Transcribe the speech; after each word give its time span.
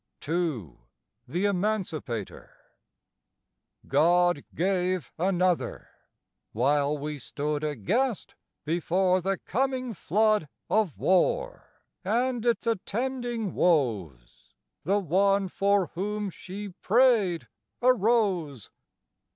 II. 0.27 0.77
THE 1.27 1.45
EMANCIPATOR 1.45 2.49
God 3.87 4.43
gave 4.55 5.11
another; 5.19 5.89
while 6.53 6.97
we 6.97 7.19
stood 7.19 7.63
Aghast 7.63 8.33
before 8.65 9.21
the 9.21 9.37
coming 9.37 9.93
flood 9.93 10.49
Of 10.71 10.97
war, 10.97 11.83
and 12.03 12.43
its 12.47 12.65
attending 12.65 13.53
woes, 13.53 14.55
The 14.85 14.97
one 14.97 15.47
for 15.49 15.91
whom 15.93 16.31
she 16.31 16.69
prayed 16.69 17.47
arose. 17.79 18.71